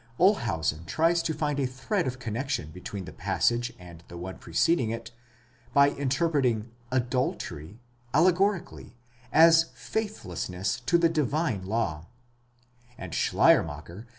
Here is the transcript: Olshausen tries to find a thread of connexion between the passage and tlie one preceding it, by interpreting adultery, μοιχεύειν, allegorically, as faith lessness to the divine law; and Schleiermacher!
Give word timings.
Olshausen 0.19 0.83
tries 0.87 1.21
to 1.21 1.31
find 1.31 1.59
a 1.59 1.67
thread 1.67 2.07
of 2.07 2.17
connexion 2.17 2.71
between 2.71 3.05
the 3.05 3.13
passage 3.13 3.71
and 3.77 4.03
tlie 4.07 4.17
one 4.17 4.39
preceding 4.39 4.89
it, 4.89 5.11
by 5.73 5.89
interpreting 5.91 6.71
adultery, 6.91 7.77
μοιχεύειν, 8.11 8.15
allegorically, 8.15 8.95
as 9.31 9.65
faith 9.75 10.23
lessness 10.23 10.83
to 10.87 10.97
the 10.97 11.07
divine 11.07 11.63
law; 11.67 12.07
and 12.97 13.13
Schleiermacher! 13.13 14.07